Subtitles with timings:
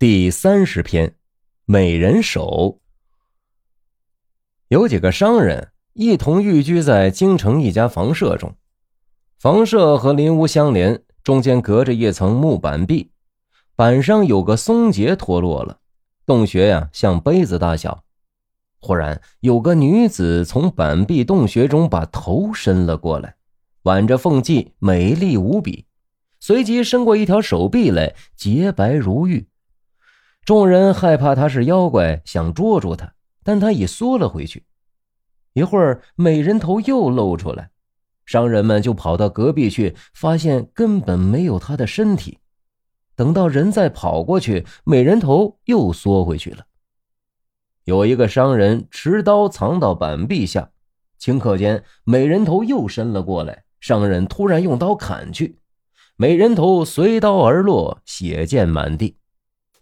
[0.00, 1.16] 第三十篇，
[1.64, 2.78] 美人手。
[4.68, 8.54] 有几个商人一同寓居在京城一家房舍中，
[9.40, 13.10] 房舍和邻屋相连，中间隔着一层木板壁，
[13.74, 15.80] 板上有个松节脱落了，
[16.24, 18.04] 洞穴呀像杯子大小。
[18.78, 23.34] 忽然有个女子从板壁洞穴中把头伸了过来，
[23.82, 25.86] 挽着凤髻，美丽无比，
[26.38, 29.48] 随即伸过一条手臂来，洁白如玉。
[30.48, 33.12] 众人害怕他是妖怪，想捉住他，
[33.44, 34.64] 但他已缩了回去。
[35.52, 37.68] 一会儿，美人头又露出来，
[38.24, 42.38] 商人们就跑到隔壁去，发现根本没有他的身体。
[43.14, 46.64] 等到人再跑过去，美人头又缩回去了。
[47.84, 50.70] 有一个商人持刀藏到板壁下，
[51.20, 53.64] 顷刻间，美人头又伸了过来。
[53.80, 55.58] 商人突然用刀砍去，
[56.16, 59.17] 美人头随刀而落，血溅满地。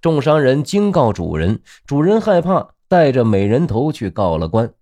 [0.07, 4.73] 众商人惊告主人，主人害怕，带着美人头去告了官。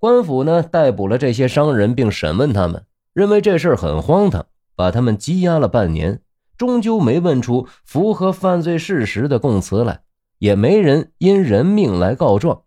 [0.00, 6.22] 官府呢，逮捕了这些商人，并审问他们，认为这事很荒唐，把他们羁押了半年，
[6.58, 10.00] 终究没问出符合犯罪事实的供词来，
[10.40, 12.62] 也没人因人命来告状，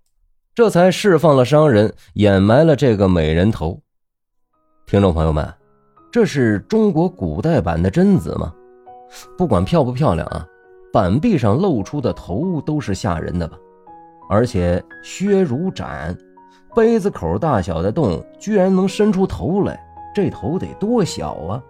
[0.54, 3.82] 这才释放了商人，掩埋了这个美人头。
[4.86, 5.54] 听众朋友们，
[6.10, 8.54] 这是中国古代版的贞子吗？
[9.38, 10.48] 不管漂不漂亮啊。
[10.96, 13.58] 板壁上露出的头都是吓人的吧，
[14.30, 16.18] 而且削如斩，
[16.74, 19.78] 杯子口大小的洞居然能伸出头来，
[20.16, 21.62] 这头得多小啊！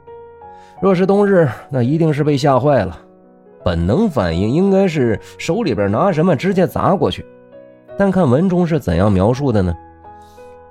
[0.79, 2.95] 若是冬日，那一定是被吓坏了，
[3.63, 7.25] 本能反应应该是手里边拿什么直接砸过去。
[7.97, 9.75] 但看文中是怎样描述的呢？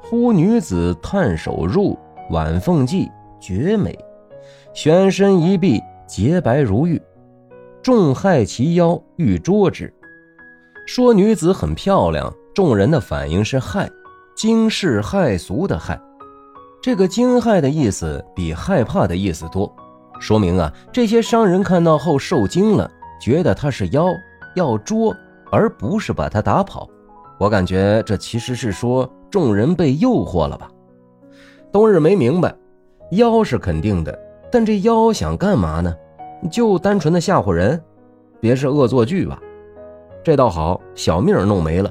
[0.01, 1.99] 忽女子探手入，
[2.31, 3.11] 挽凤髻，
[3.41, 3.99] 绝美，
[4.73, 7.03] 玄身一臂，洁白如玉。
[7.85, 9.93] 众害其腰，欲捉之。
[10.87, 13.91] 说女子很漂亮，众人的反应是害，
[14.35, 16.01] 惊世骇俗的害。
[16.81, 19.71] 这个惊骇的意思比害怕的意思多，
[20.19, 24.07] 说明啊，这些商人看到后受惊了，觉得他是妖，
[24.57, 25.15] 要捉，
[25.53, 26.89] 而不是把他打跑。
[27.39, 30.71] 我感觉这其实是说众人被诱惑了吧。
[31.71, 32.57] 冬日没明白，
[33.11, 34.19] 妖是肯定的，
[34.51, 35.95] 但这妖想干嘛呢？
[36.51, 37.81] 就单纯的吓唬人，
[38.41, 39.41] 别是恶作剧吧？
[40.23, 41.91] 这倒好，小命弄没了。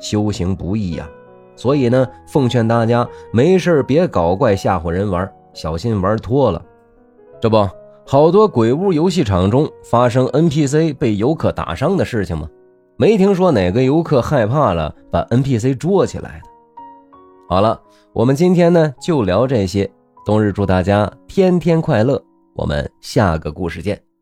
[0.00, 1.08] 修行不易呀，
[1.56, 6.62] 所以呢，奉劝大家没事别搞怪吓唬人玩，小心玩脱了。
[7.40, 7.68] 这不
[8.06, 12.48] 好多鬼屋游戏场中发生 NPC 被游客打伤的事情吗？
[12.96, 16.48] 没听说哪个游客害怕了把 NPC 捉起来的。
[17.48, 17.80] 好了，
[18.12, 19.90] 我们今天呢就聊这些。
[20.24, 22.22] 冬日祝大家天天快乐。
[22.54, 24.13] 我们下个故事见。